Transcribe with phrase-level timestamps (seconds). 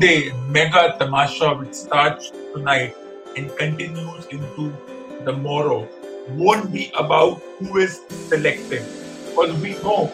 [0.00, 2.96] Day mega tamasha, which starts tonight
[3.36, 4.72] and continues into
[5.26, 5.86] the morrow,
[6.30, 8.82] won't be about who is selected.
[9.26, 10.06] Because we know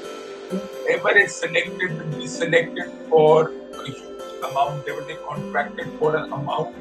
[0.51, 6.17] whoever is selected will be selected for a huge amount, they will be contracted for
[6.17, 6.75] an amount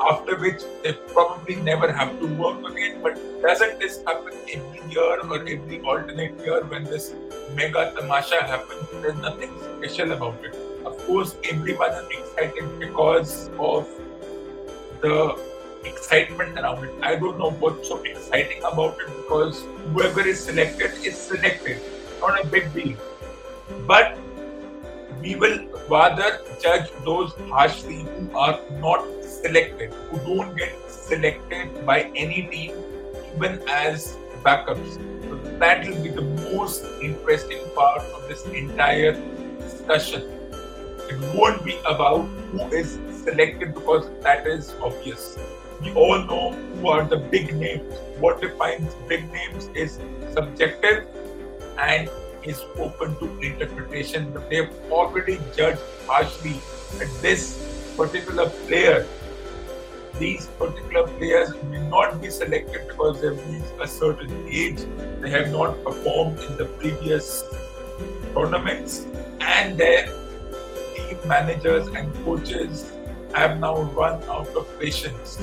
[0.00, 3.00] after which they probably never have to work again.
[3.02, 7.14] But doesn't this happen every year or every alternate year when this
[7.54, 8.88] mega tamasha happens?
[9.00, 10.54] There's nothing special about it.
[10.84, 13.88] Of course, everyone is excited because of
[15.00, 15.38] the
[15.84, 16.94] excitement around it.
[17.02, 21.80] I don't know what's so exciting about it because whoever is selected is selected.
[22.20, 22.96] Not a big deal.
[23.86, 24.18] But
[25.20, 32.10] we will rather judge those harshly who are not selected, who don't get selected by
[32.14, 32.74] any team,
[33.34, 34.94] even as backups.
[35.28, 39.12] So that will be the most interesting part of this entire
[39.58, 40.35] discussion.
[41.08, 45.38] It won't be about who is selected because that is obvious.
[45.82, 47.94] We all know who are the big names.
[48.18, 49.98] What defines big names is
[50.32, 51.06] subjective
[51.78, 52.10] and
[52.42, 54.32] is open to interpretation.
[54.32, 56.60] But they've already judged harshly
[56.98, 59.06] that this particular player
[60.18, 64.80] these particular players may not be selected because they've reached a certain age,
[65.20, 67.44] they have not performed in the previous
[68.32, 69.06] tournaments,
[69.40, 70.08] and their
[71.24, 72.92] managers and coaches
[73.34, 75.38] have now run out of patience.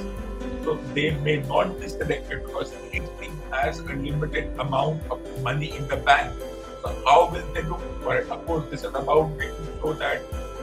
[0.64, 3.04] So they may not be selected because team
[3.52, 6.34] has a limited amount of money in the bank.
[6.82, 8.30] So how will they look for it?
[8.30, 10.22] Of course, this is about making sure that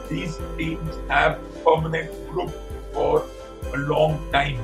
[0.09, 2.51] these teams have permanent group
[2.93, 3.25] for
[3.73, 4.59] a long time.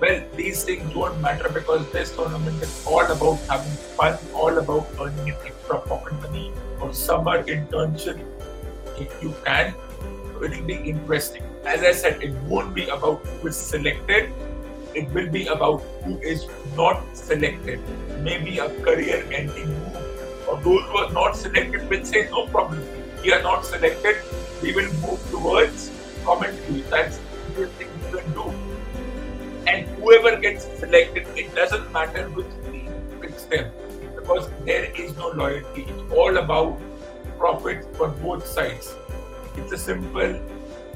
[0.00, 4.86] Well, these things don't matter because this tournament is all about having fun, all about
[5.00, 8.20] earning an extra pocket money or summer internship
[8.98, 9.74] if you can.
[10.42, 11.42] It will be interesting.
[11.64, 14.30] As I said, it won't be about who is selected,
[14.94, 17.80] it will be about who is not selected.
[18.20, 19.96] Maybe a career ending move.
[20.48, 22.84] Or those who are not selected will say, no problem,
[23.22, 24.16] we are not selected,
[24.62, 25.90] we will move towards
[26.24, 26.82] commentary.
[26.90, 27.18] That's
[27.54, 28.52] the thing you can do.
[29.66, 33.72] And whoever gets selected, it doesn't matter which team picks them
[34.14, 35.86] because there is no loyalty.
[35.88, 36.78] It's all about
[37.38, 38.94] profit for both sides.
[39.56, 40.38] It's a simple,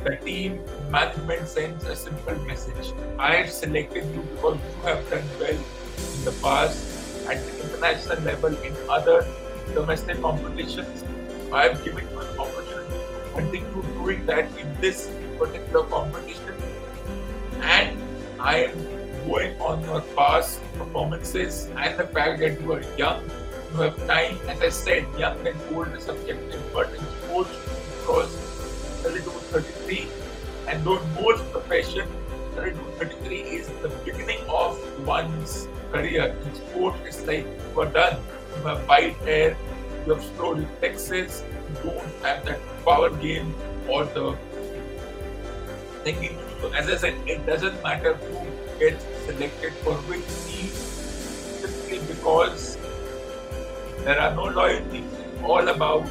[0.04, 0.60] the team
[0.90, 2.92] management sends a simple message.
[3.18, 8.20] I have selected you because you have done well in the past at the international
[8.22, 9.26] level in other
[9.74, 11.04] domestic competitions.
[11.52, 16.54] I have given you an opportunity to continue doing that in this particular competition
[17.62, 17.98] and
[18.38, 23.22] I am going on your past performances and the fact that you are young,
[23.72, 27.50] you have time, as I said, young and old is subjective, but in sports
[28.00, 28.39] because 32
[29.90, 30.08] 33
[30.68, 32.08] and though most profession
[32.54, 36.36] 32 33 is the beginning of one's career.
[36.44, 38.18] In sport, it's like you are done.
[38.56, 39.56] You have white hair,
[40.06, 43.54] you have slow reflexes, you don't have that power game
[43.88, 44.36] or the
[46.04, 46.38] thinking.
[46.60, 50.68] So as I said, it doesn't matter who gets selected for which team,
[51.62, 52.76] simply because
[54.04, 55.04] there are no loyalties.
[55.04, 56.06] It's all about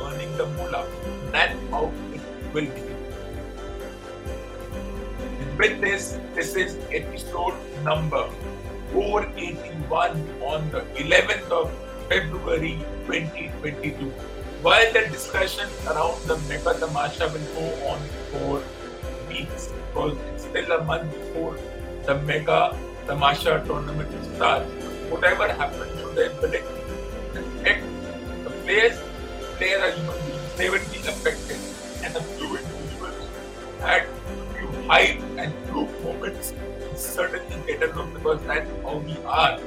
[0.00, 0.86] earning the moolah.
[1.32, 2.20] That's how it
[2.52, 2.85] will be.
[5.58, 8.28] With this, this is episode number
[8.92, 10.10] 481
[10.42, 11.72] on the 11th of
[12.10, 14.10] February 2022.
[14.60, 18.00] While the discussion around the Mega Tamasha will go on
[18.32, 18.62] for
[19.30, 21.56] weeks because it's still a month before
[22.04, 22.76] the Mega
[23.06, 24.70] Tamasha tournament starts.
[25.08, 26.60] Whatever happens to ability
[27.32, 27.82] to affect
[28.44, 29.00] the players,
[29.56, 31.56] players are human beings, they will be affected.
[32.04, 33.28] And a few individuals
[33.80, 34.06] had
[34.52, 35.15] few moments
[37.66, 39.58] because that's how we are.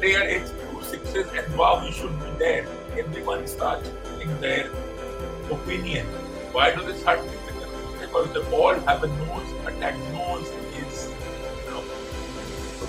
[0.00, 2.66] They hits two sixes and wow, we should be there.
[2.98, 4.70] Everyone starts giving their
[5.50, 6.06] opinion.
[6.52, 7.20] Why do they start
[8.12, 10.48] because they all have a nose, that nose
[10.84, 11.10] is,
[11.64, 11.82] you know.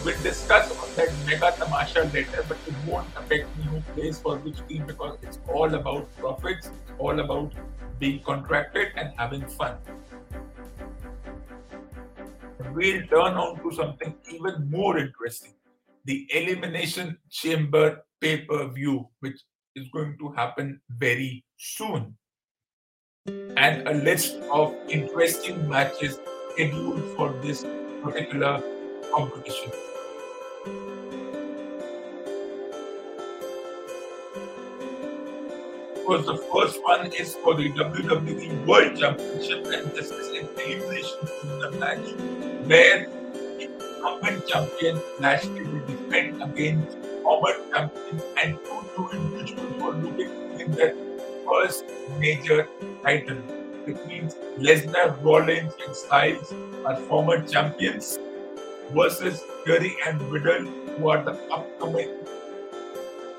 [0.04, 4.38] We'll discuss on that mega tamasha later, but it won't affect me who plays for
[4.38, 7.54] which team because it's all about profits, it's all about
[8.00, 9.78] being contracted and having fun.
[12.74, 15.54] We'll turn on to something even more interesting
[16.06, 19.40] the Elimination Chamber pay per view, which
[19.76, 22.16] is going to happen very soon
[23.26, 26.20] and a list of interesting matches
[26.52, 27.66] scheduled for this
[28.04, 28.62] particular
[29.14, 29.72] competition.
[36.06, 41.18] Course, the first one is for the WWE World Championship, and this is an elimination
[41.60, 42.06] the match
[42.68, 49.90] where the incumbent champion Lashley will defend against former champion and two new individuals who
[49.90, 50.94] are looking in their
[51.50, 51.86] first
[52.20, 52.68] major
[53.04, 53.38] title.
[53.88, 56.54] It means Lesnar, Rollins, and Styles
[56.86, 58.20] are former champions
[58.92, 62.10] versus Theory and Riddle, who are the upcoming.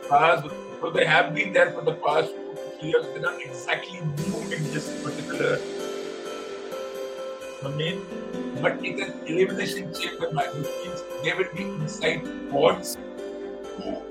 [0.09, 2.44] So they have been there for the past two
[2.83, 3.07] years.
[3.07, 5.59] They're not exactly new in this particular
[7.63, 8.05] domain,
[8.61, 12.97] but it's an elimination chamber which means there will be inside pods.
[13.77, 14.03] Two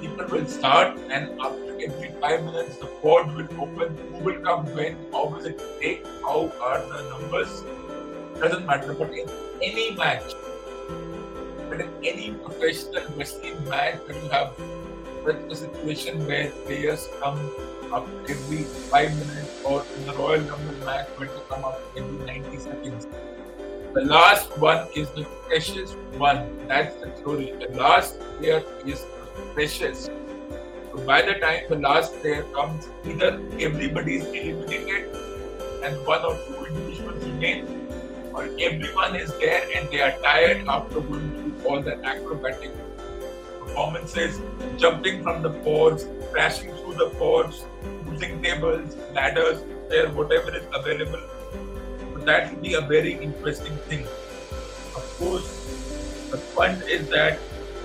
[0.00, 3.96] people will start, and after every five minutes, the pod will open.
[4.12, 4.96] Who will come when?
[5.12, 6.06] How will it take?
[6.22, 7.62] How are the numbers?
[8.38, 8.92] Doesn't matter.
[8.92, 9.28] But in
[9.62, 10.34] any match,
[11.70, 14.52] but in any professional wrestling match, when you have
[15.24, 17.38] such a situation where players come
[17.92, 22.24] up every five minutes, or in the Royal Rumble match, when to come up every
[22.24, 23.06] 90 seconds.
[23.94, 26.68] The last one is the precious one.
[26.68, 27.52] That's the theory.
[27.58, 29.04] The last player is
[29.54, 30.08] precious.
[30.92, 35.14] So by the time the last player comes, either everybody is eliminated
[35.82, 37.66] and one or two individuals remain,
[38.34, 42.70] or everyone is there and they are tired after going through all the acrobatic
[43.70, 44.40] performances,
[44.76, 47.64] jumping from the pods, crashing through the pods,
[48.10, 51.22] using tables, ladders, there, whatever is available.
[52.12, 54.04] So that will be a very interesting thing.
[54.96, 55.48] Of course,
[56.30, 57.38] the fun is that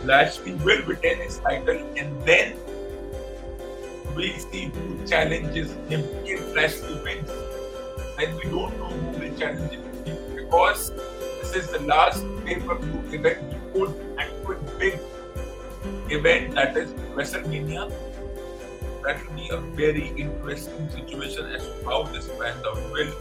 [0.04, 2.56] Lashley will retain his title and then
[4.16, 7.30] we'll see who challenges him if Lashley wins.
[8.18, 9.84] And we don't know who will challenge him
[10.36, 10.92] because
[11.42, 15.00] this is the last pay-per-view event before the actual big
[16.10, 17.92] event that is WrestleMania.
[19.04, 22.92] That will be a very interesting situation as to how this pans out.
[22.92, 23.12] Will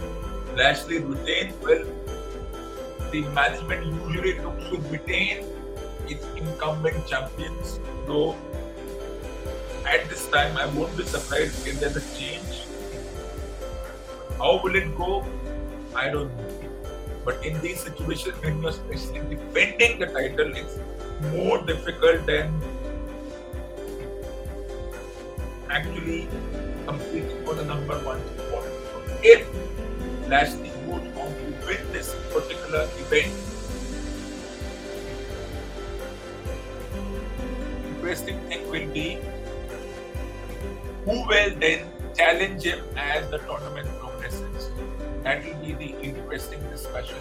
[0.56, 1.52] Lashley retain?
[1.62, 1.84] Well,
[3.10, 5.44] the management usually looks to retain
[6.08, 8.36] its incumbent champions, though
[9.86, 12.64] at this time I won't be surprised if there's a change.
[14.38, 15.24] How will it go?
[15.94, 16.54] I don't know.
[17.24, 20.78] But in these situations, when you're especially defending the title, it's
[21.32, 22.52] more difficult than
[25.70, 26.28] actually
[26.86, 28.64] competing for the number one spot.
[28.64, 29.46] So if
[30.28, 33.32] Lashley goes on to win this particular event,
[37.96, 39.18] interesting thing will be
[41.04, 41.86] who will then
[42.16, 44.70] challenge him as the tournament progresses.
[45.22, 47.18] That will be the interesting discussion.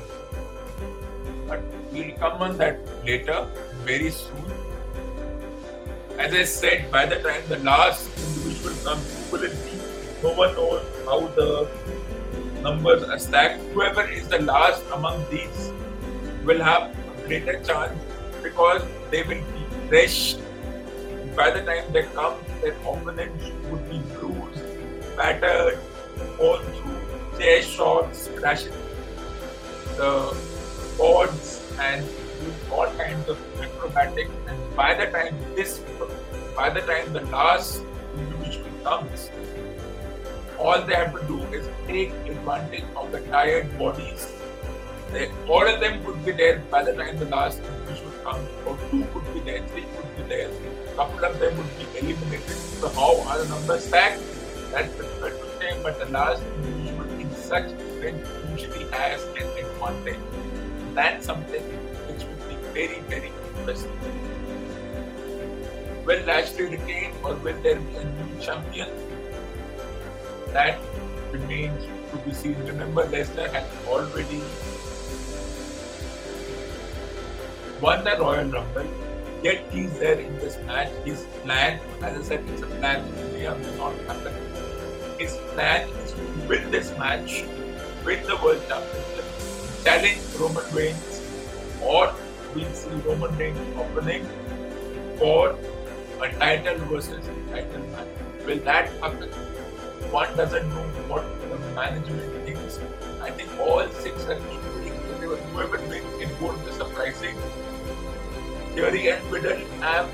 [1.47, 1.61] But
[1.91, 3.47] we'll come on that later,
[3.83, 4.45] very soon.
[6.17, 8.09] As I said, by the time the last
[9.31, 9.79] will be?
[10.21, 11.69] No one knows how the
[12.61, 13.61] numbers are stacked.
[13.73, 15.71] Whoever is the last among these
[16.45, 17.99] will have a greater chance
[18.41, 20.35] because they will be fresh.
[21.35, 24.61] By the time they come, their opponents would be bruised,
[25.17, 25.79] battered,
[26.39, 28.73] all through chair shots, crashing
[29.97, 30.35] the
[30.97, 32.05] boards, and
[32.71, 34.29] all kinds of acrobatic.
[34.47, 35.81] And by the time this,
[36.55, 37.81] by the time the last
[38.83, 39.29] comes,
[40.59, 44.31] all they have to do is take advantage of the tired bodies.
[45.11, 48.77] They, all of them could be there by the time the last individual comes, or
[48.89, 52.57] two could be there, three could be there, a couple of them would be eliminated.
[52.81, 54.21] So how are the numbers stacked?
[54.71, 60.19] That's difficult to say, but the last individual in such event usually has an advantage.
[60.95, 64.42] That's something which would be very, very interesting.
[66.05, 68.89] Will Lashley retain or will there be a new champion?
[70.51, 70.77] That
[71.31, 72.55] remains to be seen.
[72.65, 74.41] Remember, Lesnar has already
[77.81, 78.87] won the Royal Rumble,
[79.41, 80.91] yet he's there in this match.
[81.05, 84.33] His plan, as I said, it's a plan, may or not happen.
[85.17, 87.43] His plan is to win this match,
[88.05, 89.25] win the World Championship,
[89.85, 91.21] challenge Roman Reigns,
[91.81, 92.13] or
[92.53, 94.27] we'll see Roman Reigns opening
[95.17, 95.57] for
[96.23, 98.07] a title versus a title match.
[98.45, 99.29] Will that happen?
[100.11, 102.79] One doesn't know what the management thinks.
[103.21, 104.91] I think all six are equally
[105.53, 107.35] whoever wins it won't be surprising.
[108.75, 110.09] Theory and Riddle have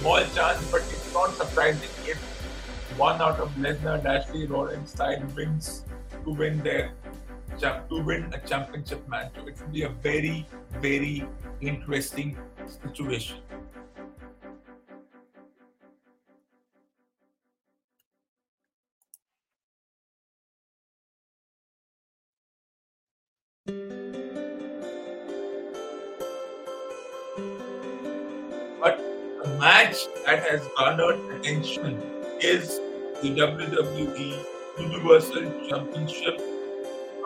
[0.00, 2.18] small chance, but it's not surprising if
[2.96, 5.84] one out of Lesnar, Lashley, Rollins side wins
[6.24, 6.92] to win their
[7.60, 9.32] to win a championship match.
[9.44, 10.46] It will be a very,
[10.80, 11.24] very
[11.60, 12.36] interesting
[12.82, 13.38] situation.
[30.48, 32.00] Has garnered attention
[32.40, 32.80] is
[33.20, 34.44] the WWE
[34.80, 36.40] Universal Championship.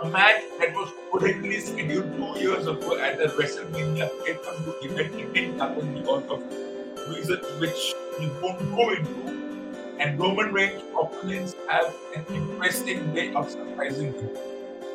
[0.02, 5.14] A match that was originally scheduled two years ago at the WrestleMania pay-per-view event.
[5.14, 6.42] It didn't happen because of
[7.08, 9.62] reasons which we won't go into.
[10.00, 14.30] And Roman Reigns opponents have an interesting way of surprising him.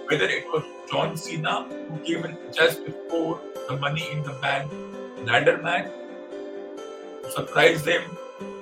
[0.09, 4.69] Whether it was John Cena, who came in just before the Money in the Bank
[5.23, 5.89] ladder match,
[7.31, 8.01] surprised them,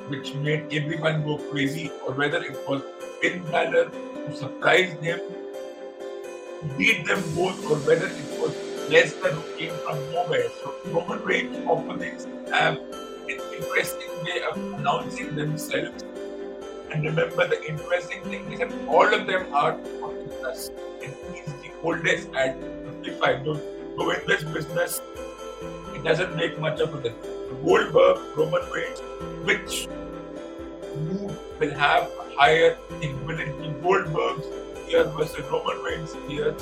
[0.09, 2.81] which made everyone go crazy, or whether it was
[3.21, 5.19] Finn Balor who surprised them,
[6.77, 8.53] beat them both, or whether it was
[8.89, 10.47] Lesnar who came from nowhere.
[10.61, 16.03] So Roman Reigns opponents have an interesting way of announcing themselves.
[16.91, 20.69] And remember, the interesting thing is that all of them are 40 plus,
[21.03, 22.55] and he's the oldest at
[23.03, 23.45] 55.
[23.45, 23.61] So,
[23.97, 25.01] so in this business,
[25.93, 27.34] it doesn't make much of a difference.
[27.63, 28.99] Goldberg, Roman Reigns,
[29.43, 29.87] which
[30.95, 33.73] move will have higher ability.
[33.81, 34.45] Goldberg's
[34.87, 36.55] here versus Roman Reigns here.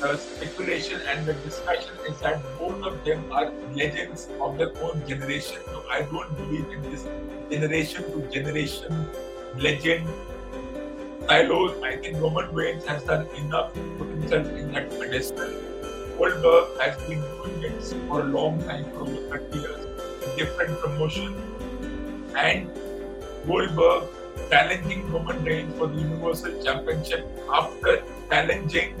[0.00, 5.02] The speculation and the discussion is that both of them are legends of their own
[5.08, 5.58] generation.
[5.66, 7.06] So I don't believe in this
[7.50, 9.08] generation to generation
[9.56, 10.06] legend
[11.26, 11.82] silos.
[11.82, 15.73] I think Roman Reigns has done enough to put himself in that pedestal.
[16.18, 19.86] Goldberg has been doing it for a long time, for over 30 years,
[20.36, 21.34] different promotion.
[22.36, 22.70] And
[23.46, 24.08] Goldberg
[24.50, 28.94] challenging Roman Reigns for the Universal Championship after challenging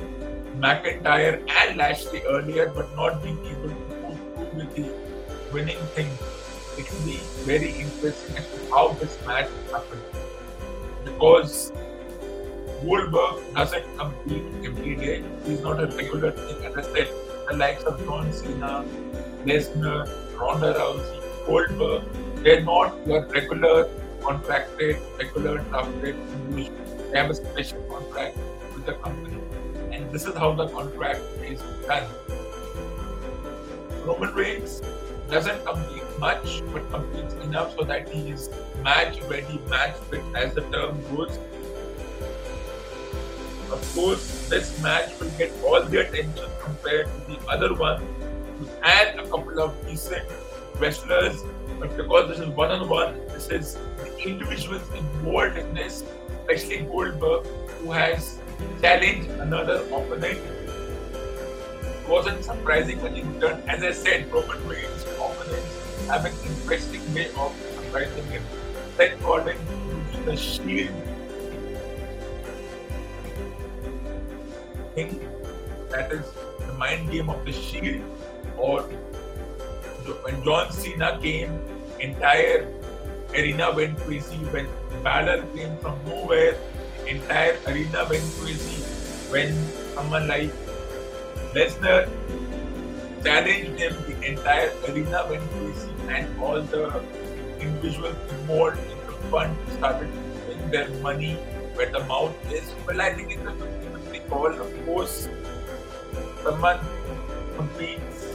[0.58, 4.84] McIntyre and Lashley earlier, but not being able to go through with the
[5.52, 6.10] winning thing.
[6.78, 10.02] It will be very interesting as to how this match happened.
[11.04, 11.72] Because
[12.84, 15.24] Goldberg doesn't compete every day.
[15.46, 16.64] He's not a regular thing.
[16.66, 17.08] As I said,
[17.48, 18.84] the likes of John Cena,
[19.46, 22.02] Lesnar, Ronda Rousey, Goldberg,
[22.42, 23.88] they're not your regular
[24.22, 27.08] contracted, regular targeted individual.
[27.10, 28.36] They have a special contract
[28.74, 29.40] with the company.
[29.92, 32.06] And this is how the contract is done.
[34.04, 34.82] Roman Reigns
[35.30, 38.50] doesn't compete much, but competes enough so that he is
[38.82, 41.38] match ready, match fit, as the term goes.
[43.74, 48.00] Of course, this match will get all the attention compared to the other one,
[48.60, 50.28] which had a couple of decent
[50.78, 51.42] wrestlers,
[51.80, 56.04] but because this is one on one, this is the individuals involved in this,
[56.38, 57.46] especially Goldberg,
[57.80, 58.38] who has
[58.80, 60.38] challenged another opponent.
[60.38, 63.68] It wasn't surprising when he returned.
[63.68, 68.42] As I said, Roman Reigns' opponents have an interesting way of surprising him.
[69.20, 69.58] Rollins
[70.12, 71.13] using the shield
[74.94, 75.20] thing,
[75.90, 76.24] that is
[76.66, 78.02] the mind game of the shield,
[78.56, 78.82] or
[80.22, 81.58] when John Cena came,
[82.00, 82.68] entire
[83.32, 84.36] arena went crazy.
[84.54, 84.68] When
[85.02, 86.56] Balor came from nowhere,
[87.06, 88.82] entire arena went crazy.
[89.30, 89.54] When
[89.94, 90.52] someone like
[91.54, 92.08] Lesnar
[93.24, 97.02] challenged him, the entire arena went crazy, and all the
[97.60, 100.10] individuals involved in the fund started
[100.46, 101.34] putting their money
[101.74, 102.70] where the mouth is.
[102.86, 103.93] Well, I think it's a 50
[104.28, 104.46] call.
[104.46, 105.28] Of course,
[106.42, 106.80] someone
[107.56, 108.26] competes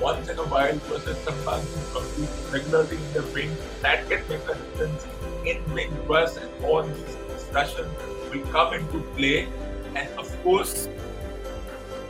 [0.00, 3.56] once in a while versus someone who competes regularly in the ring.
[3.82, 5.06] That can make a difference
[5.44, 7.92] in ring buzz and all these discussions
[8.30, 9.48] will come into play.
[9.94, 10.88] And of course,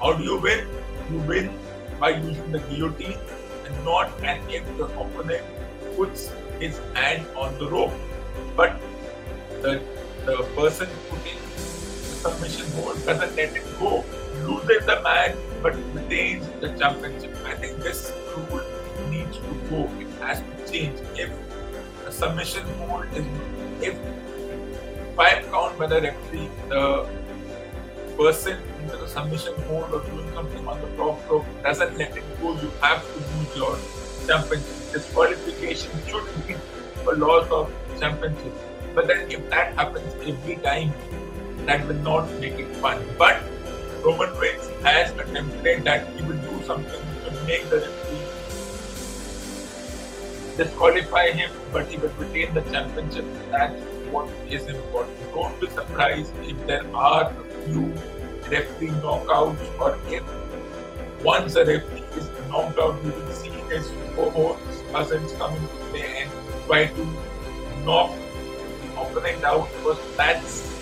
[0.00, 0.66] how do you win?
[1.10, 1.50] You win
[1.98, 3.18] by using the guillotine
[3.66, 4.10] and not
[4.48, 5.44] if the opponent
[5.96, 6.30] puts
[6.60, 7.92] his hand on the rope.
[8.56, 8.80] But
[9.62, 9.82] the,
[10.26, 11.38] the person putting
[12.18, 14.04] submission hold doesn't let it go,
[14.44, 17.36] loses the match but retains the championship.
[17.44, 18.62] I think this rule
[19.10, 19.90] needs to go.
[19.98, 20.98] It has to change.
[21.14, 21.30] If
[22.04, 23.24] the submission hold is
[23.80, 23.96] if
[25.16, 27.08] five count by the referee, the
[28.16, 32.24] person into the submission hold or doing something on the top rope doesn't let it
[32.40, 33.78] go, you have to lose your
[34.26, 34.92] championship.
[34.92, 36.54] Disqualification should be
[37.06, 38.52] a loss of championship.
[38.94, 40.92] But then if that happens every time,
[41.66, 43.02] that will not make it fun.
[43.18, 43.42] But
[44.04, 48.18] Roman Reigns has a template that he will do something to make the referee
[50.56, 53.24] disqualify him, but he will retain the championship.
[53.50, 55.16] That's what is important.
[55.32, 57.86] Don't be surprised if there are a few
[58.50, 60.24] referee knockouts or if
[61.24, 66.22] once a referee is knocked out, you will see his cohorts, cousins come into play
[66.22, 66.30] and
[66.66, 67.04] try to
[67.84, 68.12] knock
[68.82, 70.77] the opponent out because that's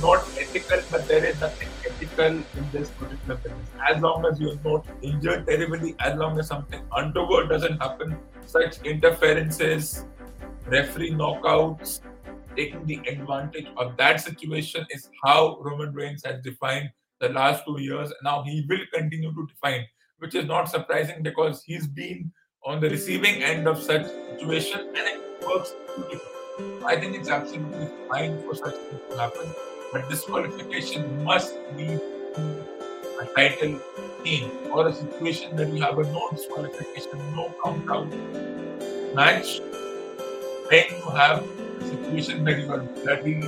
[0.00, 3.68] not ethical, but there is nothing ethical in this particular business.
[3.88, 8.80] As long as you're not injured terribly, as long as something untoward doesn't happen, such
[8.82, 10.04] interferences,
[10.66, 12.00] referee knockouts,
[12.56, 17.80] taking the advantage of that situation is how Roman Reigns has defined the last two
[17.80, 18.12] years.
[18.22, 19.84] Now he will continue to define,
[20.18, 22.32] which is not surprising because he's been
[22.64, 26.84] on the receiving end of such situation and it works beautifully.
[26.86, 29.52] I think it's absolutely fine for such things to happen,
[29.94, 31.84] but disqualification must be
[33.22, 33.74] a title
[34.24, 38.08] change or a situation that you have a no disqualification, no count out
[39.14, 39.60] match.
[40.68, 43.40] Then you have a situation where you are bloody,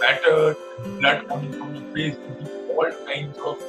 [0.00, 0.56] battered,
[1.00, 2.16] blood coming from your face,
[2.70, 3.60] all kinds of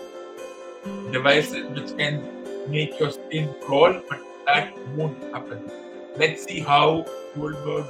[1.11, 2.23] devices which can
[2.69, 5.71] make your skin crawl, but that won't happen.
[6.17, 7.85] Let's see how Goldberg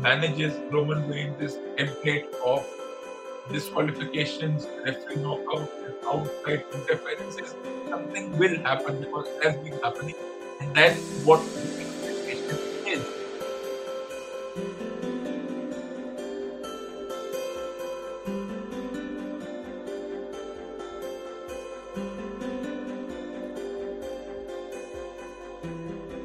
[0.00, 2.66] manages Roman Reigns' template of
[3.50, 7.54] disqualifications, referee knockout, and outside interferences.
[7.88, 10.14] Something will happen because it has been happening,
[10.60, 13.04] and that's what expectation is.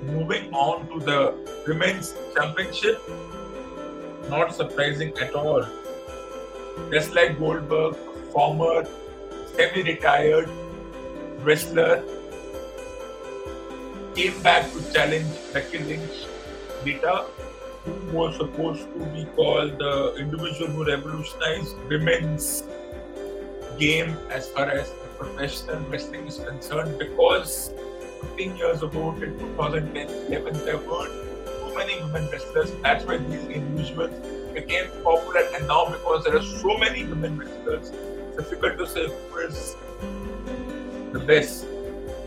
[0.06, 1.34] Moving on to the
[1.68, 3.02] women's championship,
[4.30, 5.66] not surprising at all.
[6.92, 7.96] Just like Goldberg,
[8.32, 8.86] former
[9.56, 10.50] semi-retired
[11.42, 12.04] wrestler,
[14.16, 16.26] came back to challenge Becky Lynch.
[16.86, 17.26] Lita,
[17.86, 22.64] who was supposed to be called the individual who revolutionized women's
[23.78, 27.74] game as far as professional wrestling is concerned, because
[28.38, 31.12] 15 years ago till 2010 11, there weren't
[31.46, 32.72] too many women wrestlers.
[32.82, 34.14] That's why these individuals
[34.58, 39.08] became popular, and now because there are so many women wrestlers, it's difficult to say
[39.08, 39.76] who is
[41.14, 41.66] the best.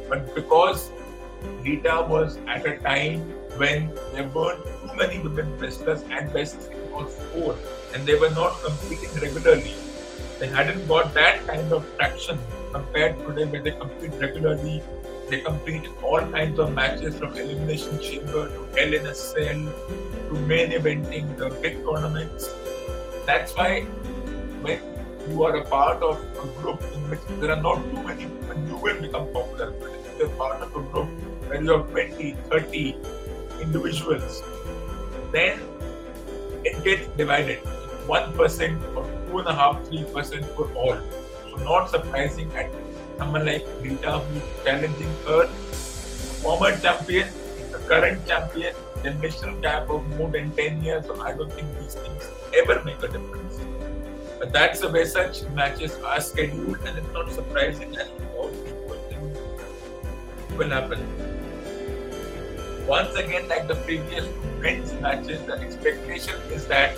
[0.08, 0.90] But because
[1.64, 3.20] Lita was at a time
[3.56, 7.56] when there weren't too many women wrestlers, and best was four,
[7.94, 9.74] and they were not competing regularly.
[10.38, 12.38] They hadn't got that kind of traction
[12.72, 14.82] compared to today, where they compete regularly.
[15.30, 19.60] They compete all kinds of matches from Elimination Chamber to Hell in a Cell
[20.28, 22.52] to main eventing the big tournaments.
[23.26, 23.82] That's why
[24.64, 24.80] when
[25.28, 28.66] you are a part of a group in which there are not too many women,
[28.66, 29.70] you will become popular.
[29.70, 31.08] But if you're part of a group
[31.46, 32.96] where you have 20, 30
[33.60, 34.42] individuals,
[35.30, 35.60] then
[36.64, 37.62] it gets divided.
[38.08, 39.04] 1% or
[39.44, 40.98] 2.5%, 3% for all.
[41.50, 42.68] So not surprising at
[43.20, 45.46] someone like Lita who's challenging her
[46.42, 47.28] former champion,
[47.70, 51.04] the current champion, generational gap of more than 10 years.
[51.06, 52.30] So I don't think these things
[52.60, 53.58] ever make a difference.
[54.38, 58.48] But that's the way such matches are scheduled, and it's not surprising as to how
[60.56, 61.00] will happen.
[62.86, 64.26] Once again, like the previous
[64.60, 66.96] men's matches, the expectation is that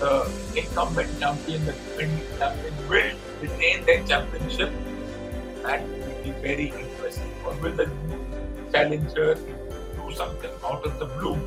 [0.00, 0.12] the
[0.54, 4.70] incumbent champion, the defending champion, will retain their championship.
[5.66, 7.32] That will be very interesting.
[7.44, 7.90] Or will the
[8.72, 11.38] challenger do something out of the blue?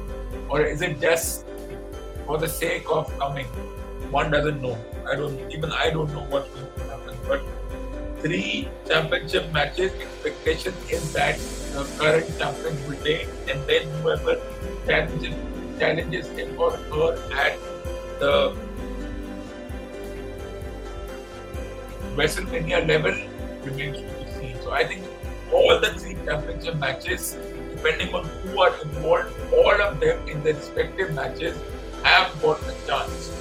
[0.50, 1.46] Or is it just
[2.26, 3.46] for the sake of coming?
[4.12, 4.78] One doesn't know.
[5.10, 7.18] I don't even I don't know what's going to happen.
[7.30, 7.42] But
[8.20, 11.40] three championship matches, expectation is that
[11.74, 14.36] the current champion will retain and then whoever
[14.86, 15.36] challenges
[15.80, 17.58] challenges him or her at
[18.20, 18.54] the
[22.18, 23.29] WrestleMania level
[23.64, 24.62] remains to be seen.
[24.62, 25.04] So I think
[25.52, 27.38] all the three championship matches,
[27.76, 31.58] depending on who are involved, all of them in their respective matches
[32.04, 33.32] have got a chance.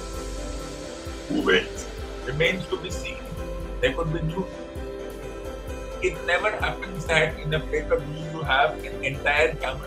[1.29, 1.87] Who wins
[2.25, 3.17] remains to be seen.
[3.81, 4.45] There could be new.
[6.01, 9.81] It never happens that in a pay-per-view you have an entire of.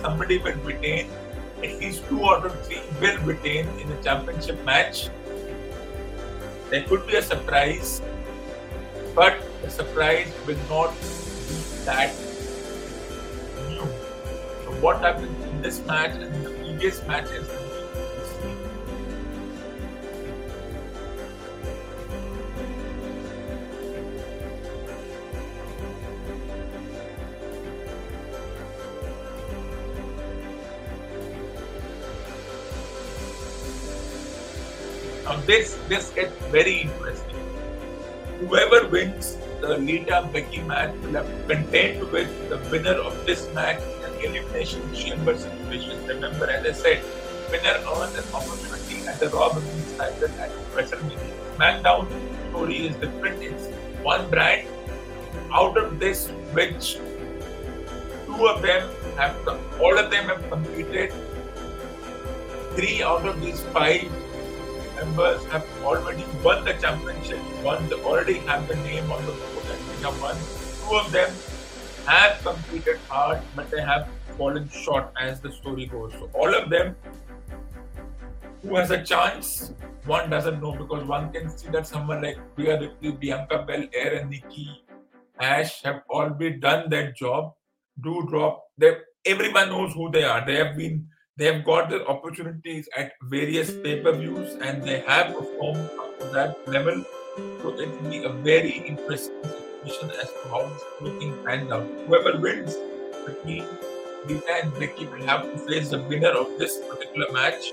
[0.00, 1.10] Somebody will retain
[1.62, 5.08] at least two out of three will retain in a championship match.
[6.70, 8.00] There could be a surprise,
[9.18, 12.14] but the surprise will not be that
[13.68, 13.86] new.
[14.64, 17.48] So what happened in this match and in the previous matches
[35.24, 37.27] Now this this gets very interesting.
[38.48, 43.46] Whoever wins the Lita Becky match will have to contend with the winner of this
[43.52, 46.06] match in an elimination chamber situation.
[46.06, 47.04] Remember, as I said,
[47.50, 51.28] winner earns an opportunity at the Raw Women's title at WrestleMania.
[51.58, 52.08] SmackDown
[52.48, 53.42] story is different.
[53.42, 53.66] It's
[54.02, 54.66] one brand.
[55.52, 56.96] Out of this, which
[58.24, 59.36] two of them have,
[59.78, 61.12] all of them have competed.
[62.76, 64.08] Three out of these five
[64.98, 67.38] members have already won the championship.
[67.62, 70.36] One already have the name on the board and they have won.
[70.82, 71.30] Two of them
[72.06, 76.12] have competed hard, but they have fallen short as the story goes.
[76.12, 76.96] So all of them
[78.62, 79.72] who has a chance,
[80.04, 84.30] one doesn't know because one can see that someone like Rhea Ripley, Bianca Belair, and
[84.30, 84.82] Nikki
[85.40, 87.54] Ash have already done that job.
[88.00, 90.44] Doudrop, they everyone knows who they are.
[90.46, 91.06] They have been
[91.38, 96.66] they have got their opportunities at various pay-per-views and they have performed up to that
[96.66, 97.04] level.
[97.62, 101.86] So it will be a very interesting situation as to how this looking panned out.
[102.08, 102.74] Whoever wins
[103.24, 103.64] between
[104.26, 107.70] Lita and Becky will have to face the winner of this particular match.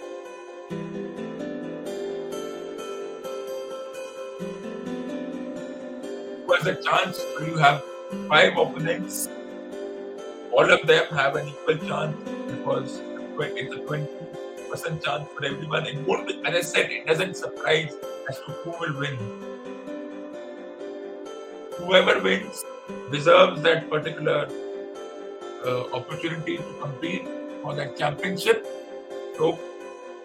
[6.45, 7.83] Who has a chance where you have
[8.29, 9.27] five opponents?
[10.51, 12.15] All of them have an equal chance
[12.51, 13.01] because
[13.41, 15.87] it's a 20% chance for everyone.
[15.87, 17.93] And as I said, it doesn't surprise
[18.29, 19.17] as to who will win.
[21.77, 22.63] Whoever wins
[23.11, 24.47] deserves that particular
[25.65, 27.27] uh, opportunity to compete
[27.61, 28.65] for that championship.
[29.37, 29.59] So,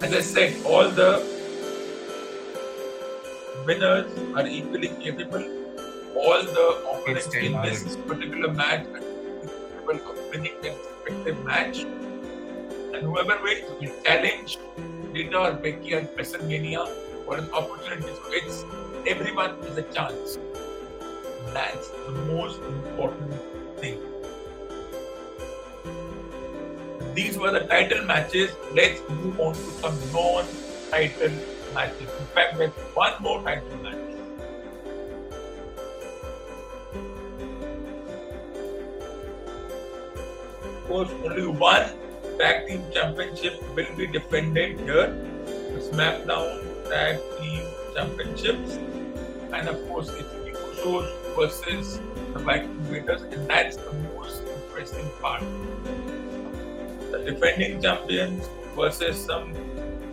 [0.00, 1.22] as I said, all the
[3.66, 5.44] winners are equally capable.
[6.16, 11.84] All the opponents in this particular match are capable of winning their respective match
[13.00, 14.58] and whoever wins will challenge
[15.14, 16.86] Lita or Becky at WrestleMania
[17.24, 18.02] for an opportunity.
[18.02, 18.64] So it's
[19.06, 20.38] everyone has a chance.
[21.54, 23.34] That's the most important
[23.78, 23.98] thing.
[27.14, 28.52] These were the title matches.
[28.74, 31.32] Let's move on to some non-title
[31.74, 32.10] matches.
[32.20, 33.96] In fact, there's one more title match.
[40.62, 41.99] Of course, only one
[42.40, 45.08] Tag Team Championship will be defended here.
[45.44, 47.62] The SmackDown Tag Team
[47.94, 48.78] Championships.
[49.52, 52.00] And of course, it's the Usos versus
[52.32, 55.42] the Viking Raiders, and that's the most interesting part.
[57.10, 59.52] The defending champions versus some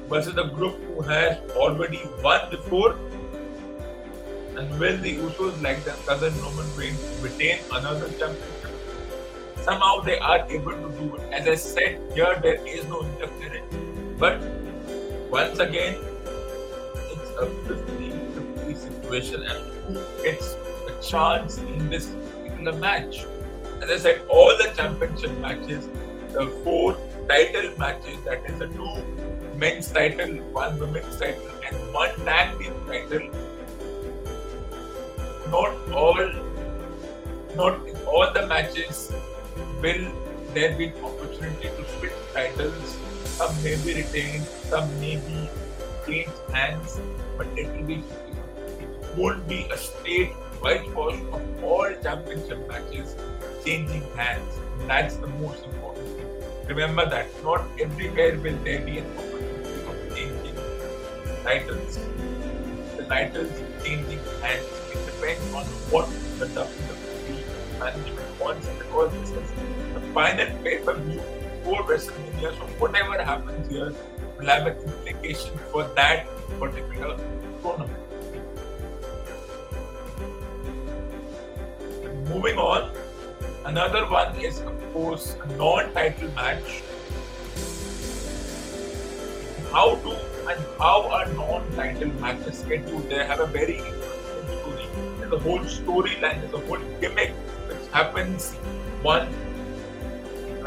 [0.09, 2.97] versus the group who has already won before.
[4.57, 8.66] And will the Usos, like their cousin Roman Reigns, retain another championship?
[9.67, 11.33] Somehow they are able to do it.
[11.37, 13.73] As I said, here there is no interference.
[14.17, 14.39] But
[15.29, 15.97] once again,
[17.15, 20.55] it's a 50 50 situation, and gets
[20.91, 23.25] a chance in this particular match?
[23.81, 25.89] As I said, all the championship matches,
[26.31, 28.89] the four title matches, that is the two
[29.65, 33.29] men's title, one women's title, and one tag team title,
[35.51, 36.29] not all,
[37.55, 39.11] not all the matches
[39.81, 40.11] will
[40.53, 42.97] there be an opportunity to switch titles?
[43.37, 45.49] Some may be retained, some may be
[46.05, 46.99] changed hands,
[47.37, 53.15] but it will be it won't be a straight whitewash of all championship matches
[53.65, 54.59] changing hands.
[54.87, 56.27] That's the most important thing.
[56.67, 60.57] Remember that not everywhere will there be an opportunity of changing
[61.43, 61.99] titles.
[62.97, 63.51] The titles
[63.83, 64.65] changing hands.
[64.93, 66.09] It depends on what
[66.39, 69.51] the WWE management wants because this is
[70.13, 71.21] final pay-per-view
[71.63, 72.51] for WrestleMania.
[72.57, 73.93] So whatever happens here
[74.37, 76.27] will have an implication for that
[76.59, 77.17] particular
[77.61, 78.03] tournament.
[82.29, 82.91] moving on,
[83.65, 86.81] another one is of course a non-title match.
[89.71, 90.11] How do
[90.49, 93.09] and how are non-title matches scheduled?
[93.09, 94.87] They have a very interesting story.
[95.31, 97.33] A whole storyline, there's a whole gimmick
[97.91, 98.53] happens
[99.01, 99.27] one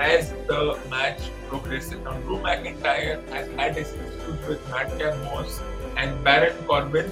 [0.00, 1.98] as the match progresses.
[2.04, 5.60] Now, Drew McIntyre has had his issues with Madcap Moss
[5.96, 7.10] and Baron Corbin.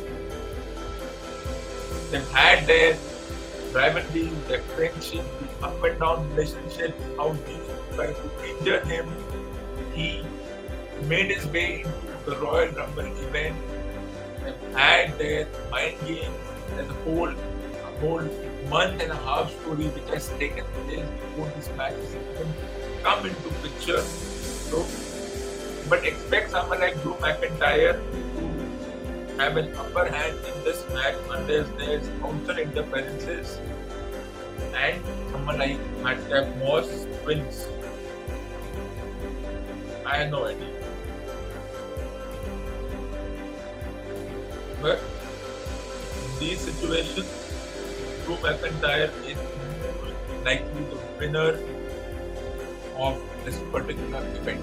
[2.10, 2.96] They've had their
[3.74, 9.06] rivalry, their friendship, the up and down relationship, how these tried to injure him.
[9.92, 10.24] He
[11.06, 13.56] made his way into the Royal Rumble event.
[14.42, 16.34] They've had their mind games.
[16.74, 18.28] There's a whole, a whole
[18.68, 22.52] month and a half story which has taken place before this match is even
[23.02, 24.00] come into picture.
[24.02, 24.84] So,
[25.88, 27.94] but expect someone like Drew McIntyre
[28.38, 33.58] to have an upper hand in this match unless there's outside interferences
[34.76, 37.66] and someone like Madcap Moss wins.
[40.04, 40.68] I have no idea.
[44.80, 45.00] But
[46.38, 47.37] these situations,
[48.28, 49.38] Drew McIntyre is
[50.44, 51.58] likely the winner
[52.98, 54.60] of this particular event.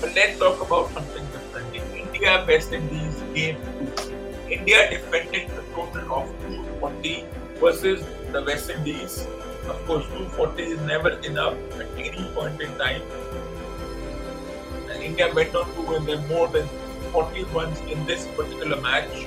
[0.00, 1.76] But let's talk about something different.
[1.76, 4.16] In India West Indies game two,
[4.50, 6.26] India defended a total of
[6.82, 7.24] 240
[7.60, 9.28] versus the West Indies.
[9.68, 13.02] Of course, 240 is never enough at any point in time.
[15.14, 16.66] India went on to win them more than
[17.12, 19.26] 40 runs in this particular match.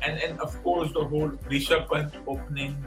[0.00, 2.82] And, and of course, the whole Rishabh Pant opening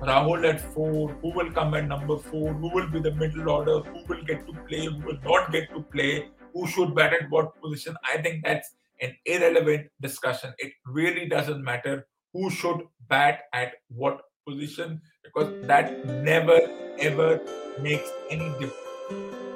[0.00, 3.78] Rahul at four, who will come at number four, who will be the middle order,
[3.78, 7.30] who will get to play, who will not get to play, who should bat at
[7.30, 7.96] what position.
[8.02, 10.52] I think that's an irrelevant discussion.
[10.58, 16.58] It really doesn't matter who should bat at what position because that never
[16.98, 17.40] ever
[17.80, 18.82] makes any difference.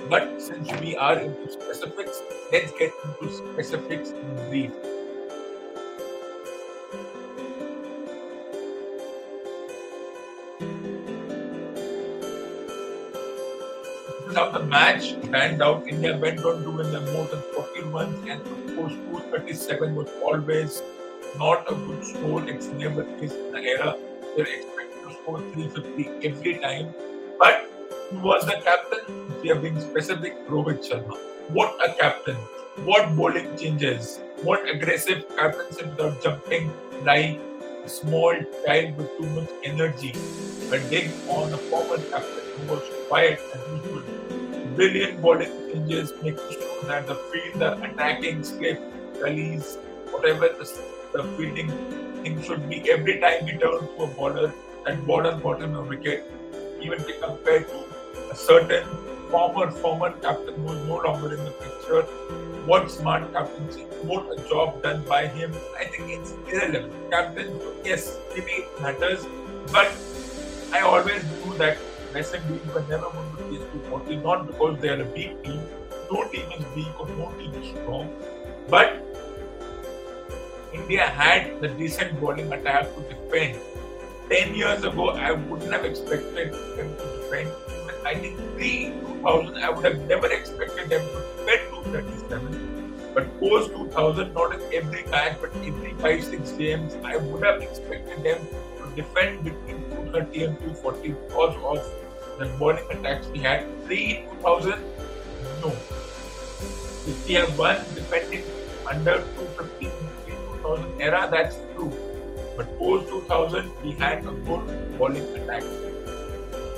[0.08, 2.20] But since we are into specifics,
[2.52, 4.72] let's get into specifics in brief.
[14.34, 15.86] how the match panned out.
[15.88, 20.82] India went on to win more than 40 runs, and of course, 237 was always
[21.36, 22.48] not a good score.
[22.48, 23.96] It's never is in the era.
[24.36, 24.46] They're
[25.36, 26.94] expected 350 every time.
[27.38, 27.70] But
[28.10, 29.40] who was the captain?
[29.42, 31.16] We are being specific, Rohit Sharma.
[31.48, 32.36] What a captain!
[32.84, 34.20] What bowling changes!
[34.42, 36.70] What aggressive captaincy without jumping
[37.04, 37.40] like
[37.84, 38.34] a small
[38.66, 40.14] child with too much energy.
[40.68, 44.02] But dig on a former captain who was quiet and usual
[44.76, 48.80] brilliant bowling changes, making sure that the field, the attacking slip,
[49.20, 49.76] gullies,
[50.10, 51.70] whatever the, the fielding
[52.22, 54.52] thing should be, every time we turn to a bowler,
[55.06, 56.30] bowler bottom him a wicket.
[56.80, 57.84] Even we compare to
[58.30, 58.86] a certain
[59.30, 62.02] former former captain who is no longer in the picture,
[62.66, 65.52] what smart captaincy, what a job done by him.
[65.78, 67.10] I think it's irrelevant.
[67.10, 69.26] Captain, yes, maybe matters,
[69.72, 69.92] but
[70.72, 71.78] I always do that
[72.14, 75.60] West Indies were never going to face 240, not because they are a weak team.
[76.10, 78.10] No team is weak or no team is strong.
[78.68, 79.06] But
[80.72, 83.60] India had the decent bowling attack to defend.
[84.30, 87.50] 10 years ago, I wouldn't have expected them to defend.
[88.06, 93.12] I think pre 2000, I would have never expected them to defend 237.
[93.12, 97.60] But post 2000, not in every match, but every 5 6 games, I would have
[97.60, 98.38] expected them
[98.78, 104.78] to defend between 230 and 240 because of the bowling attacks we had pre 2000.
[105.60, 105.72] No.
[107.10, 108.44] If we have won defending
[108.88, 109.92] under 250 in
[110.24, 111.92] pre 2000 era, that's true.
[112.60, 115.62] But post 2000, we had a good bowling attack.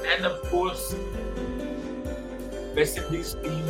[0.07, 0.95] And of course,
[2.77, 3.65] West Indies team,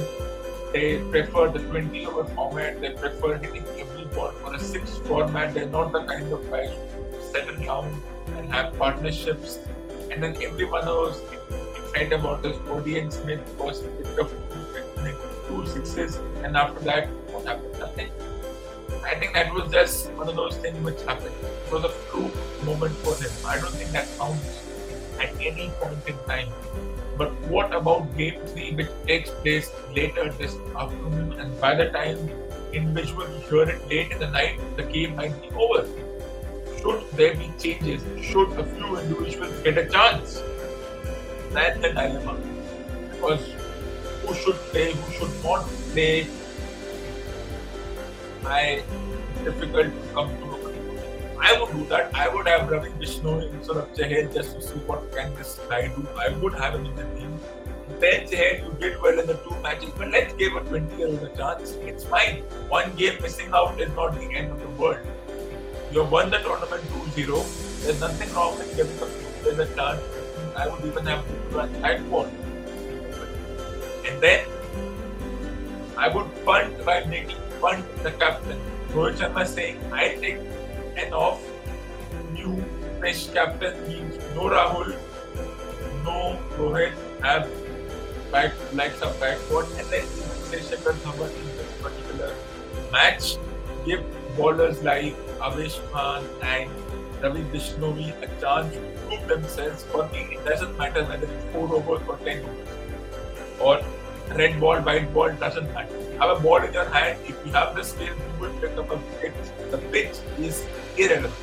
[0.75, 5.55] they prefer the 20 over format, they prefer hitting every ball for a six format.
[5.55, 8.03] They're not the kind of guys who settle down
[8.37, 9.59] and have partnerships.
[10.11, 11.22] And then every one of those
[11.79, 12.59] excited about this.
[12.77, 14.31] Odean Smith was picked up
[15.48, 17.79] two sixes, and after that, what happened?
[17.79, 18.11] Nothing.
[19.05, 21.35] I think that was just one of those things which happened.
[21.67, 22.35] It was a fluke
[22.65, 23.31] moment for him.
[23.47, 24.62] I don't think that counts
[25.21, 26.49] at any point in time.
[27.19, 32.31] But what about game three, which takes place later this afternoon, and by the time
[32.73, 35.87] individuals hear it late in the night, the game might be over.
[36.81, 38.03] Should there be changes?
[38.25, 40.43] Should a few individuals get a chance?
[41.51, 42.38] That's the dilemma.
[43.11, 43.47] Because
[44.23, 46.27] who should play, who should not play,
[48.44, 48.83] I
[49.44, 50.52] difficult to come to.
[51.40, 52.14] I would do that.
[52.14, 55.88] I would have Ravi Bishnoi instead of Chahal just to see what can this guy
[55.88, 56.07] do.
[56.16, 57.38] I would have him in the team.
[57.98, 61.09] Then Chahal, you did well in the two matches, but let's give a 20 year
[61.09, 61.72] old a chance.
[61.83, 62.42] It's fine.
[62.68, 65.07] One game missing out is not the end of the world.
[65.92, 66.83] You have won the tournament
[67.16, 67.85] 2-0.
[67.85, 69.07] There's nothing wrong with giving a
[69.42, 70.02] players a chance
[70.57, 72.31] I would even have to run that ball.
[74.07, 74.46] And then
[75.96, 78.61] I would punt by making punt the captain.
[78.90, 80.40] Rohit Sharma saying, I take
[80.96, 81.40] an off,
[82.35, 82.62] new
[82.98, 84.94] fresh captain means no Rahul,
[86.05, 87.48] no Rohit, have
[88.31, 90.05] back like some backward, and then
[90.53, 92.35] Shikhar Dhawan in this particular
[92.92, 93.37] match
[93.87, 94.03] give
[94.37, 96.70] bowlers like Avesh Khan and
[97.22, 99.85] Ravi Bishnoi a chance to prove themselves.
[99.85, 102.68] For me, it doesn't matter whether it's 4 overs or 10 overs.
[103.61, 103.81] Or
[104.31, 105.97] red ball, white ball, doesn't matter.
[105.99, 107.19] You Have a ball in your hand.
[107.27, 109.35] If you have the skill, you will pick up a wicket.
[109.71, 111.35] The pitch is irrelevant.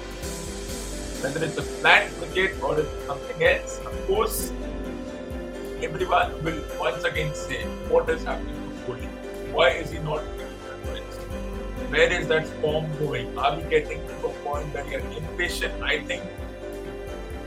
[1.22, 4.52] whether it's a flat cricket or it's something else, of course,
[5.82, 9.10] everyone will once again say, what is happening to Kohli?
[9.52, 10.50] Why is he not that?
[11.89, 13.36] Where is that form going?
[13.38, 15.82] Are we getting to a point where we are impatient?
[15.82, 16.24] I think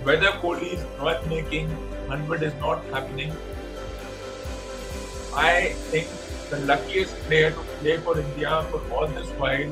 [0.02, 1.68] whether Kohli is not making
[2.08, 3.32] 100 is not happening.
[5.34, 6.08] I think
[6.50, 9.70] the luckiest player to play for India for all this while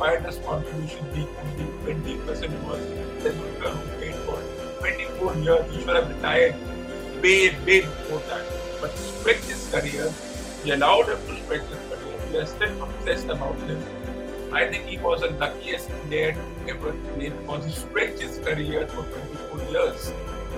[0.00, 2.80] despite his contribution being only 20% was
[3.22, 4.38] Tendulkar who played for
[4.80, 5.74] 24 years.
[5.74, 6.54] He should have retired
[7.22, 8.44] way, way before that.
[8.80, 10.12] But to stretch his career,
[10.64, 12.18] he allowed him to stretch his career.
[12.30, 13.82] We are still obsessed about him.
[14.52, 18.86] I think he was the luckiest player to ever play because he stretched his career
[18.88, 20.12] for 24 years.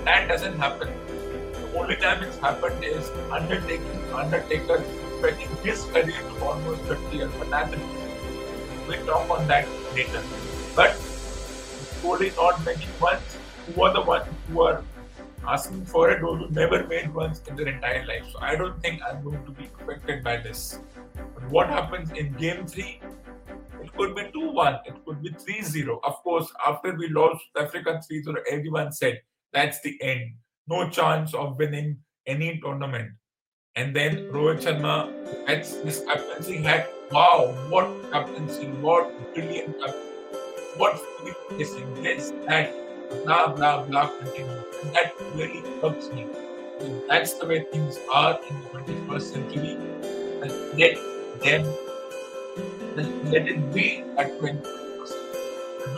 [0.05, 0.89] That doesn't happen.
[1.75, 4.85] Only time it's happened is undertaking Undertaker
[5.19, 7.75] stretching his career to almost 30 years, but that's
[8.89, 10.23] we'll talk on that later.
[10.77, 10.91] But
[12.03, 13.39] Kohli not making ones,
[13.75, 14.85] who are the ones who are
[15.47, 18.25] asking for it, those who never made ones in their entire life.
[18.33, 20.79] So I don't think I'm going to be affected by this.
[21.35, 23.01] But what happens in game three?
[23.83, 26.01] It could be 2 1, it could be 3 0.
[26.05, 29.21] Of course, after we lost Africa 3 0, everyone said
[29.53, 30.35] that's the end.
[30.69, 33.13] No chance of winning any tournament.
[33.75, 41.01] And then Rohit Sharma gets this captaincy hat wow, what captaincy, what brilliant captaincy, what
[41.59, 42.73] missing this, that,
[43.25, 44.47] blah, blah, blah, continue.
[44.83, 46.27] And that really helps me.
[47.09, 49.77] That's the way things are in the 21st century.
[50.43, 50.97] And let
[51.45, 51.65] them,
[53.31, 54.65] let it be at 20%.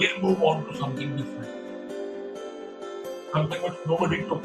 [0.01, 1.54] We'll move on to something different.
[3.35, 4.43] Something which nobody took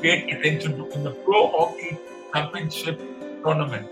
[0.00, 1.96] great attention to in the Pro Hockey
[2.34, 3.00] Championship
[3.42, 3.88] tournament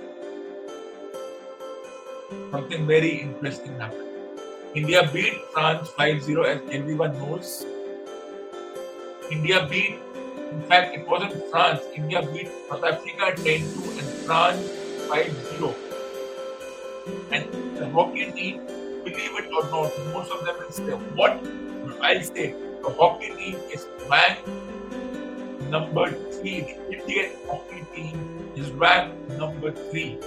[2.51, 4.09] something very interesting happened.
[4.75, 7.65] India beat France 5-0 as everyone knows.
[9.31, 9.99] India beat,
[10.53, 11.81] in fact, it wasn't France.
[11.95, 14.61] India beat South Africa 10-2 and France
[15.09, 15.75] 5-0.
[17.33, 18.67] And the hockey team,
[19.05, 21.41] believe it or not, most of them will say, what?
[22.03, 22.55] I'll say,
[22.89, 24.49] the hockey team is ranked
[25.77, 26.61] number three.
[26.61, 30.19] The Indian hockey team is ranked number three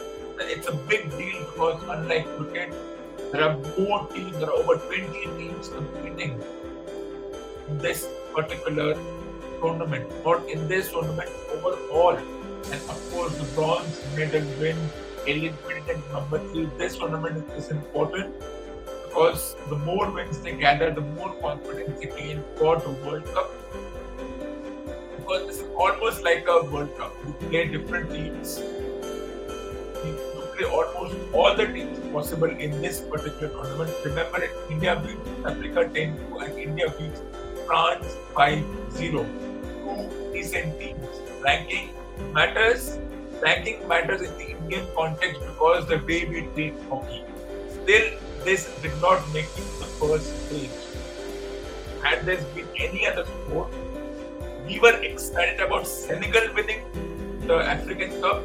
[0.52, 2.74] it's a big deal because unlike cricket,
[3.32, 6.42] there are more teams, there are over 20 teams competing
[7.70, 8.96] in this particular
[9.62, 12.18] tournament, or in this tournament overall.
[12.18, 14.78] And of course, the bronze medal win,
[15.26, 16.70] eliminated number three.
[16.78, 18.36] This tournament is important
[19.12, 23.52] because the more wins they gather, the more confidence they gain for the World Cup.
[25.18, 27.14] Because is almost like a World Cup.
[27.26, 28.60] You play different teams
[30.06, 30.16] You
[30.56, 33.92] play almost all the teams possible in this particular tournament.
[34.06, 37.22] Remember, it, India beat Africa 10 2 and India beat
[37.68, 39.26] France 5 0.
[39.84, 41.06] Two decent teams.
[41.42, 41.90] Ranking
[42.32, 42.98] matters.
[43.42, 47.24] Ranking matters in the Indian context because the way we treat hockey.
[47.84, 48.12] Still,
[48.44, 50.70] this did not make it the first stage.
[52.04, 53.72] Had there been any other sport,
[54.66, 56.82] we were excited about Senegal winning
[57.46, 58.42] the African Cup,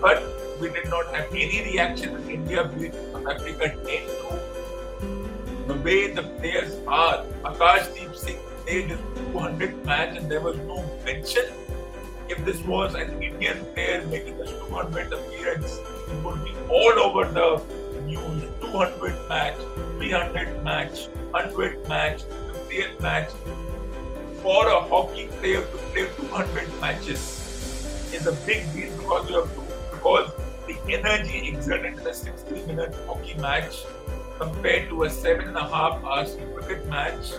[0.00, 0.22] but
[0.60, 5.64] we did not have any reaction when India beat Africa 10 2.
[5.68, 8.98] The way the players are, Akashdeep Singh played his
[9.32, 11.44] 200th match and there was no mention.
[12.28, 15.78] If this was an Indian player making his 200th appearance,
[16.10, 17.62] it would be all over the
[18.04, 19.56] news 200th match,
[19.98, 23.30] 300 match, 100 match, 50th match.
[24.42, 27.20] For a hockey player to play 200 matches
[28.12, 30.30] is a big deal because you have to because
[30.66, 33.84] the energy exerted in a 60 minute hockey match
[34.38, 37.32] compared to a seven and a half hours cricket match,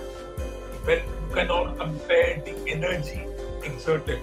[0.85, 3.21] well, you cannot compare the energy
[3.63, 4.19] exerted.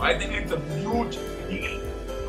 [0.00, 1.18] I think it's a huge
[1.48, 1.80] deal,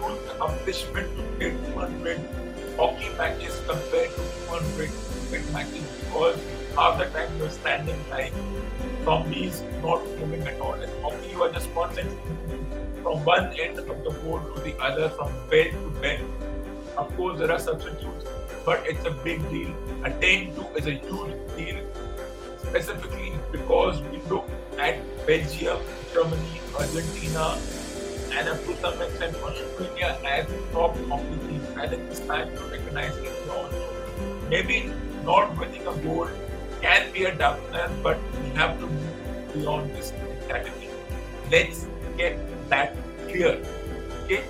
[0.02, 4.90] huge accomplishment to play 200 hockey matches compared to 200
[5.30, 6.40] cricket matches because
[6.76, 8.34] half the time you're standing like
[9.04, 10.74] zombies, not moving at all.
[10.74, 12.18] In hockey, you are just constantly
[13.02, 16.22] from one end of the board to the other, from bed to bed.
[16.98, 18.26] Of course, there are substitutes,
[18.66, 19.74] but it's a big deal.
[20.04, 21.80] A 10 2 is a huge deal,
[22.58, 24.48] specifically because we look
[24.78, 25.80] at Belgium,
[26.14, 27.58] Germany, Argentina,
[28.34, 31.42] and up to some extent Australia as top hockey.
[31.52, 33.94] I think it's time to recognize it also.
[34.50, 34.92] Maybe
[35.26, 36.32] not winning a gold
[36.82, 40.14] can be a downer, but we have to move beyond this
[40.48, 40.90] category.
[41.52, 41.86] Let's
[42.18, 42.96] get that
[43.28, 43.62] clear.
[44.24, 44.44] Okay.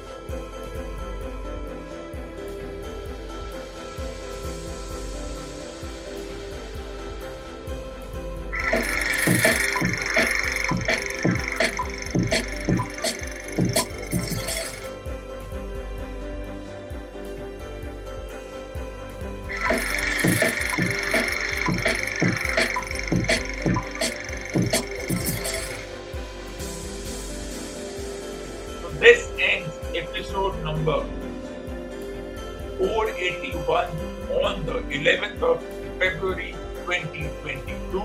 [34.91, 35.63] 11th of
[35.99, 36.53] February
[36.85, 38.03] 2022.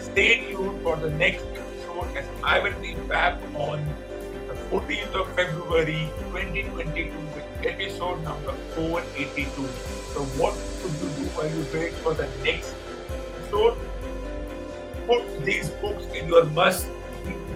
[0.00, 3.84] Stay tuned for the next episode as I will be back on
[4.48, 9.46] the 14th of February 2022 with episode number 482.
[10.12, 12.74] So what should you do while you wait for the next
[13.36, 13.78] episode?
[15.06, 16.88] Put these books in your must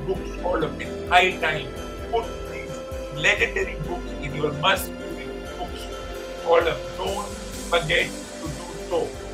[0.07, 0.81] books column.
[0.81, 1.67] It's high time.
[2.13, 2.79] Put these
[3.17, 4.93] legendary books in your must
[5.59, 5.83] books
[6.45, 6.79] column.
[6.97, 7.27] Don't
[7.75, 8.09] forget
[8.89, 9.26] to do so.